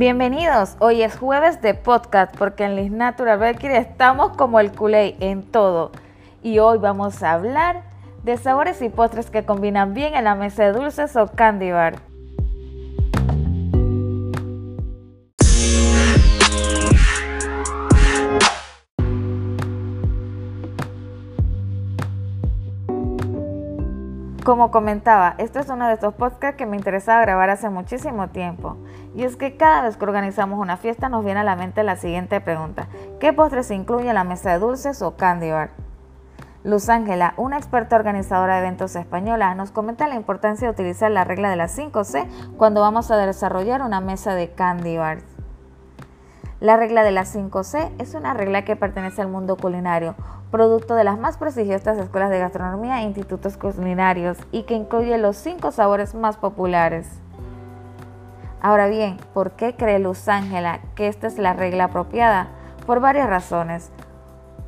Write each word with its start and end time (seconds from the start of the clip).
Bienvenidos, 0.00 0.76
hoy 0.78 1.02
es 1.02 1.18
jueves 1.18 1.60
de 1.60 1.74
podcast 1.74 2.34
porque 2.34 2.64
en 2.64 2.74
Liz 2.74 2.90
Natural 2.90 3.38
Bakery 3.38 3.74
estamos 3.74 4.34
como 4.34 4.58
el 4.58 4.72
culé 4.72 5.14
en 5.20 5.42
todo. 5.42 5.92
Y 6.42 6.58
hoy 6.58 6.78
vamos 6.78 7.22
a 7.22 7.32
hablar 7.32 7.82
de 8.22 8.38
sabores 8.38 8.80
y 8.80 8.88
postres 8.88 9.28
que 9.28 9.44
combinan 9.44 9.92
bien 9.92 10.14
en 10.14 10.24
la 10.24 10.34
mesa 10.34 10.64
de 10.64 10.72
dulces 10.72 11.16
o 11.16 11.26
candy 11.26 11.72
bar. 11.72 12.09
Como 24.44 24.70
comentaba, 24.70 25.34
este 25.36 25.60
es 25.60 25.68
uno 25.68 25.86
de 25.86 25.94
estos 25.94 26.14
podcasts 26.14 26.56
que 26.56 26.64
me 26.64 26.76
interesaba 26.76 27.20
grabar 27.20 27.50
hace 27.50 27.68
muchísimo 27.68 28.28
tiempo. 28.28 28.78
Y 29.14 29.24
es 29.24 29.36
que 29.36 29.58
cada 29.58 29.82
vez 29.82 29.98
que 29.98 30.04
organizamos 30.04 30.58
una 30.58 30.78
fiesta 30.78 31.10
nos 31.10 31.22
viene 31.22 31.40
a 31.40 31.44
la 31.44 31.56
mente 31.56 31.82
la 31.82 31.96
siguiente 31.96 32.40
pregunta. 32.40 32.88
¿Qué 33.20 33.34
postres 33.34 33.66
se 33.66 33.74
incluye 33.74 34.08
en 34.08 34.14
la 34.14 34.24
mesa 34.24 34.52
de 34.52 34.58
dulces 34.58 35.02
o 35.02 35.14
candy 35.16 35.50
bar? 35.50 35.72
Luz 36.64 36.88
Ángela, 36.88 37.34
una 37.36 37.58
experta 37.58 37.96
organizadora 37.96 38.54
de 38.54 38.60
eventos 38.60 38.96
española, 38.96 39.54
nos 39.54 39.72
comenta 39.72 40.08
la 40.08 40.14
importancia 40.14 40.68
de 40.68 40.72
utilizar 40.72 41.10
la 41.10 41.24
regla 41.24 41.50
de 41.50 41.56
las 41.56 41.78
5C 41.78 42.26
cuando 42.56 42.80
vamos 42.80 43.10
a 43.10 43.18
desarrollar 43.18 43.82
una 43.82 44.00
mesa 44.00 44.34
de 44.34 44.52
candy 44.52 44.96
bars. 44.96 45.24
La 46.60 46.76
regla 46.76 47.02
de 47.02 47.10
las 47.10 47.34
5C 47.34 47.90
es 47.98 48.14
una 48.14 48.34
regla 48.34 48.64
que 48.64 48.76
pertenece 48.76 49.22
al 49.22 49.28
mundo 49.28 49.56
culinario, 49.56 50.14
producto 50.50 50.94
de 50.94 51.04
las 51.04 51.18
más 51.18 51.36
prestigiosas 51.36 51.98
escuelas 51.98 52.30
de 52.30 52.38
gastronomía 52.38 53.00
e 53.00 53.04
institutos 53.04 53.56
culinarios 53.56 54.38
y 54.50 54.64
que 54.64 54.74
incluye 54.74 55.16
los 55.18 55.36
cinco 55.36 55.70
sabores 55.72 56.14
más 56.14 56.36
populares. 56.36 57.08
Ahora 58.60 58.88
bien, 58.88 59.16
¿por 59.32 59.52
qué 59.52 59.74
cree 59.76 59.98
Luz 59.98 60.28
Ángela 60.28 60.80
que 60.94 61.08
esta 61.08 61.26
es 61.26 61.38
la 61.38 61.54
regla 61.54 61.84
apropiada? 61.84 62.48
Por 62.86 63.00
varias 63.00 63.28
razones. 63.28 63.90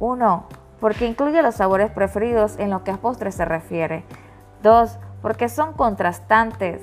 1. 0.00 0.44
Porque 0.80 1.06
incluye 1.06 1.42
los 1.42 1.56
sabores 1.56 1.90
preferidos 1.90 2.58
en 2.58 2.70
lo 2.70 2.84
que 2.84 2.90
a 2.90 2.96
postres 2.96 3.34
se 3.34 3.44
refiere. 3.44 4.04
2. 4.62 4.98
Porque 5.20 5.48
son 5.48 5.74
contrastantes. 5.74 6.80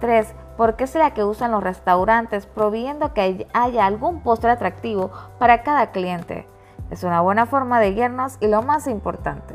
3 0.00 0.34
porque 0.60 0.84
es 0.84 0.94
la 0.94 1.14
que 1.14 1.24
usan 1.24 1.52
los 1.52 1.62
restaurantes, 1.62 2.44
proviendo 2.44 3.14
que 3.14 3.46
haya 3.54 3.86
algún 3.86 4.20
postre 4.20 4.50
atractivo 4.50 5.10
para 5.38 5.62
cada 5.62 5.90
cliente. 5.90 6.46
Es 6.90 7.04
una 7.04 7.20
buena 7.20 7.46
forma 7.46 7.80
de 7.80 7.92
guiarnos 7.92 8.36
y 8.40 8.48
lo 8.48 8.62
más 8.62 8.86
importante. 8.86 9.54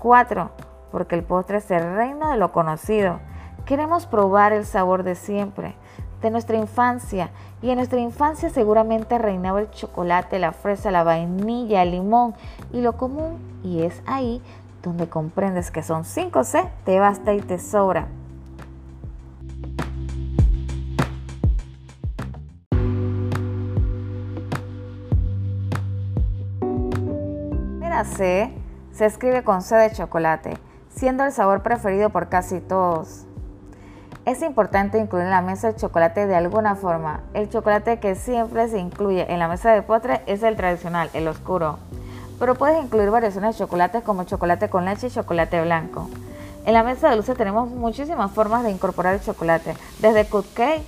4. 0.00 0.50
Porque 0.90 1.14
el 1.14 1.22
postre 1.22 1.58
es 1.58 1.70
el 1.70 1.94
reino 1.94 2.30
de 2.30 2.36
lo 2.36 2.52
conocido. 2.52 3.20
Queremos 3.64 4.06
probar 4.06 4.52
el 4.52 4.66
sabor 4.66 5.04
de 5.04 5.14
siempre, 5.14 5.76
de 6.22 6.30
nuestra 6.30 6.56
infancia. 6.56 7.30
Y 7.62 7.70
en 7.70 7.76
nuestra 7.76 8.00
infancia 8.00 8.50
seguramente 8.50 9.18
reinaba 9.18 9.60
el 9.60 9.70
chocolate, 9.70 10.38
la 10.38 10.52
fresa, 10.52 10.90
la 10.90 11.04
vainilla, 11.04 11.82
el 11.82 11.92
limón 11.92 12.34
y 12.72 12.80
lo 12.80 12.96
común. 12.96 13.38
Y 13.62 13.82
es 13.82 14.02
ahí 14.06 14.42
donde 14.82 15.08
comprendes 15.08 15.70
que 15.70 15.82
son 15.82 16.04
5C, 16.04 16.68
te 16.84 16.98
basta 16.98 17.34
y 17.34 17.40
te 17.40 17.58
sobra. 17.58 18.08
C 28.04 28.52
se 28.92 29.06
escribe 29.06 29.44
con 29.44 29.62
C 29.62 29.76
de 29.76 29.92
chocolate, 29.92 30.58
siendo 30.88 31.24
el 31.24 31.32
sabor 31.32 31.62
preferido 31.62 32.10
por 32.10 32.28
casi 32.28 32.60
todos. 32.60 33.26
Es 34.26 34.42
importante 34.42 34.98
incluir 34.98 35.24
en 35.24 35.30
la 35.30 35.42
mesa 35.42 35.68
el 35.68 35.76
chocolate 35.76 36.26
de 36.26 36.36
alguna 36.36 36.74
forma. 36.74 37.22
El 37.32 37.48
chocolate 37.48 38.00
que 38.00 38.14
siempre 38.14 38.68
se 38.68 38.78
incluye 38.78 39.32
en 39.32 39.38
la 39.38 39.48
mesa 39.48 39.72
de 39.72 39.82
postre 39.82 40.20
es 40.26 40.42
el 40.42 40.56
tradicional, 40.56 41.08
el 41.14 41.26
oscuro. 41.26 41.78
Pero 42.38 42.54
puedes 42.54 42.82
incluir 42.82 43.10
variaciones 43.10 43.56
de 43.56 43.64
chocolates 43.64 44.02
como 44.02 44.24
chocolate 44.24 44.68
con 44.68 44.84
leche 44.84 45.06
y 45.06 45.10
chocolate 45.10 45.62
blanco. 45.62 46.08
En 46.66 46.74
la 46.74 46.82
mesa 46.82 47.08
de 47.08 47.16
dulce 47.16 47.34
tenemos 47.34 47.70
muchísimas 47.70 48.30
formas 48.30 48.62
de 48.62 48.70
incorporar 48.70 49.14
el 49.14 49.22
chocolate, 49.22 49.74
desde 50.00 50.26
cupcake 50.26 50.82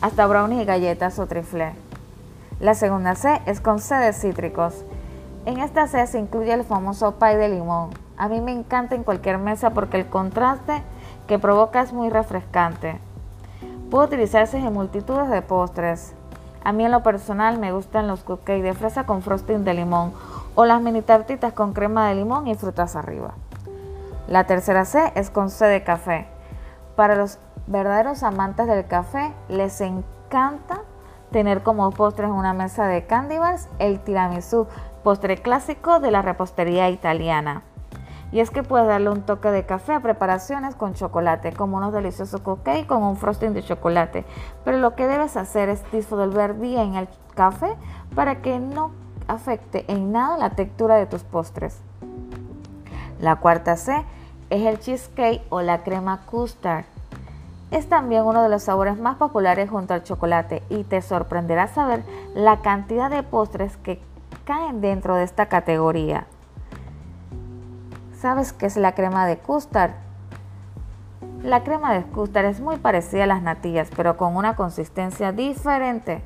hasta 0.00 0.26
brownies 0.26 0.62
y 0.62 0.64
galletas 0.64 1.18
o 1.18 1.26
trifle. 1.26 1.74
La 2.60 2.74
segunda 2.74 3.14
C 3.14 3.40
es 3.44 3.60
con 3.60 3.78
C 3.78 3.94
de 3.96 4.12
cítricos. 4.14 4.84
En 5.46 5.58
esta 5.58 5.86
C 5.86 6.06
se 6.06 6.18
incluye 6.18 6.52
el 6.52 6.64
famoso 6.64 7.18
pie 7.18 7.36
de 7.36 7.48
limón. 7.48 7.90
A 8.18 8.28
mí 8.28 8.42
me 8.42 8.52
encanta 8.52 8.94
en 8.94 9.04
cualquier 9.04 9.38
mesa 9.38 9.70
porque 9.70 9.96
el 9.98 10.06
contraste 10.06 10.82
que 11.26 11.38
provoca 11.38 11.80
es 11.80 11.94
muy 11.94 12.10
refrescante. 12.10 13.00
Puede 13.90 14.08
utilizarse 14.08 14.58
en 14.58 14.72
multitudes 14.72 15.30
de 15.30 15.40
postres. 15.40 16.14
A 16.62 16.72
mí 16.72 16.84
en 16.84 16.92
lo 16.92 17.02
personal 17.02 17.58
me 17.58 17.72
gustan 17.72 18.06
los 18.06 18.22
cupcakes 18.22 18.62
de 18.62 18.74
fresa 18.74 19.06
con 19.06 19.22
frosting 19.22 19.64
de 19.64 19.72
limón 19.72 20.12
o 20.54 20.66
las 20.66 20.82
mini 20.82 21.00
tartitas 21.00 21.54
con 21.54 21.72
crema 21.72 22.08
de 22.08 22.16
limón 22.16 22.46
y 22.46 22.54
frutas 22.54 22.94
arriba. 22.94 23.32
La 24.28 24.44
tercera 24.44 24.84
C 24.84 25.10
es 25.14 25.30
con 25.30 25.48
C 25.48 25.64
de 25.64 25.82
café. 25.82 26.26
Para 26.96 27.14
los 27.14 27.38
verdaderos 27.66 28.22
amantes 28.22 28.66
del 28.66 28.86
café 28.86 29.32
les 29.48 29.80
encanta 29.80 30.79
tener 31.30 31.62
como 31.62 31.90
postres 31.90 32.30
una 32.30 32.52
mesa 32.52 32.86
de 32.86 33.06
candy 33.06 33.38
bars 33.38 33.68
el 33.78 34.00
tiramisú, 34.00 34.66
postre 35.02 35.38
clásico 35.38 36.00
de 36.00 36.10
la 36.10 36.22
repostería 36.22 36.90
italiana. 36.90 37.62
Y 38.32 38.40
es 38.40 38.50
que 38.50 38.62
puedes 38.62 38.86
darle 38.86 39.10
un 39.10 39.22
toque 39.22 39.50
de 39.50 39.66
café 39.66 39.94
a 39.94 40.00
preparaciones 40.00 40.76
con 40.76 40.94
chocolate, 40.94 41.52
como 41.52 41.78
unos 41.78 41.92
deliciosos 41.92 42.40
cupcakes 42.40 42.86
con 42.86 43.02
un 43.02 43.16
frosting 43.16 43.54
de 43.54 43.64
chocolate. 43.64 44.24
Pero 44.64 44.78
lo 44.78 44.94
que 44.94 45.08
debes 45.08 45.36
hacer 45.36 45.68
es 45.68 45.82
disolver 45.90 46.54
bien 46.54 46.94
el 46.94 47.08
café 47.34 47.76
para 48.14 48.40
que 48.40 48.60
no 48.60 48.92
afecte 49.26 49.84
en 49.88 50.12
nada 50.12 50.36
la 50.38 50.50
textura 50.50 50.96
de 50.96 51.06
tus 51.06 51.24
postres. 51.24 51.80
La 53.20 53.36
cuarta 53.36 53.76
C 53.76 54.04
es 54.48 54.64
el 54.64 54.78
cheesecake 54.78 55.42
o 55.48 55.60
la 55.60 55.82
crema 55.82 56.20
custard. 56.26 56.84
Es 57.70 57.88
también 57.88 58.24
uno 58.24 58.42
de 58.42 58.48
los 58.48 58.64
sabores 58.64 58.98
más 58.98 59.16
populares 59.16 59.70
junto 59.70 59.94
al 59.94 60.02
chocolate 60.02 60.62
y 60.70 60.82
te 60.82 61.02
sorprenderá 61.02 61.68
saber 61.68 62.02
la 62.34 62.62
cantidad 62.62 63.10
de 63.10 63.22
postres 63.22 63.76
que 63.76 64.02
caen 64.44 64.80
dentro 64.80 65.14
de 65.14 65.22
esta 65.22 65.46
categoría. 65.46 66.26
¿Sabes 68.12 68.52
qué 68.52 68.66
es 68.66 68.76
la 68.76 68.92
crema 68.92 69.26
de 69.26 69.38
custard? 69.38 69.92
La 71.44 71.62
crema 71.62 71.94
de 71.94 72.02
custard 72.02 72.46
es 72.46 72.60
muy 72.60 72.76
parecida 72.76 73.24
a 73.24 73.28
las 73.28 73.42
natillas, 73.42 73.88
pero 73.96 74.16
con 74.16 74.34
una 74.36 74.56
consistencia 74.56 75.30
diferente. 75.30 76.24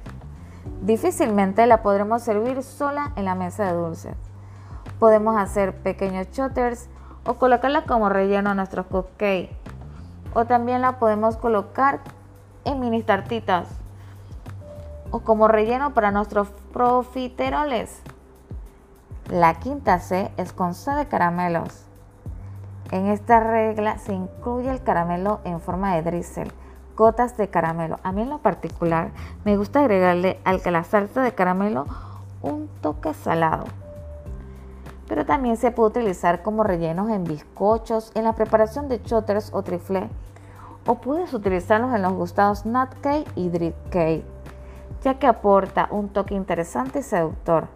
Difícilmente 0.80 1.66
la 1.66 1.82
podremos 1.82 2.22
servir 2.22 2.62
sola 2.62 3.12
en 3.16 3.26
la 3.26 3.34
mesa 3.34 3.66
de 3.66 3.74
dulces. 3.74 4.16
Podemos 4.98 5.36
hacer 5.36 5.76
pequeños 5.82 6.30
chotters 6.30 6.88
o 7.26 7.34
colocarla 7.34 7.84
como 7.84 8.08
relleno 8.08 8.50
a 8.50 8.54
nuestros 8.54 8.86
cupcakes 8.86 9.50
o 10.34 10.44
también 10.44 10.82
la 10.82 10.98
podemos 10.98 11.36
colocar 11.36 12.00
en 12.64 12.80
mini 12.80 13.02
tartitas 13.02 13.68
o 15.10 15.20
como 15.20 15.48
relleno 15.48 15.94
para 15.94 16.10
nuestros 16.10 16.48
profiteroles. 16.72 18.02
La 19.30 19.54
quinta 19.54 19.98
C 20.00 20.30
es 20.36 20.52
con 20.52 20.74
C 20.74 20.90
de 20.92 21.06
caramelos. 21.06 21.86
En 22.90 23.06
esta 23.06 23.40
regla 23.40 23.98
se 23.98 24.12
incluye 24.12 24.70
el 24.70 24.82
caramelo 24.82 25.40
en 25.44 25.60
forma 25.60 25.94
de 25.94 26.02
drizzle, 26.02 26.50
gotas 26.96 27.36
de 27.36 27.48
caramelo. 27.48 27.98
A 28.02 28.12
mí 28.12 28.22
en 28.22 28.30
lo 28.30 28.38
particular 28.38 29.10
me 29.44 29.56
gusta 29.56 29.80
agregarle 29.80 30.40
al 30.44 30.60
que 30.60 30.70
la 30.70 30.84
salsa 30.84 31.22
de 31.22 31.34
caramelo 31.34 31.86
un 32.42 32.68
toque 32.82 33.14
salado 33.14 33.64
pero 35.08 35.26
también 35.26 35.56
se 35.56 35.70
puede 35.70 35.90
utilizar 35.90 36.42
como 36.42 36.64
rellenos 36.64 37.10
en 37.10 37.24
bizcochos, 37.24 38.10
en 38.14 38.24
la 38.24 38.34
preparación 38.34 38.88
de 38.88 39.02
chotters 39.02 39.50
o 39.52 39.62
trifle, 39.62 40.08
o 40.86 40.96
puedes 40.96 41.32
utilizarlos 41.32 41.94
en 41.94 42.02
los 42.02 42.12
gustados 42.12 42.66
nut 42.66 42.90
cake 43.00 43.30
y 43.34 43.48
drip 43.48 43.74
cake, 43.90 44.24
ya 45.02 45.18
que 45.18 45.26
aporta 45.26 45.88
un 45.90 46.08
toque 46.08 46.34
interesante 46.34 47.00
y 47.00 47.02
seductor. 47.02 47.68